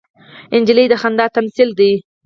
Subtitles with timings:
[0.61, 1.89] نجلۍ د خندا تمثیل ده.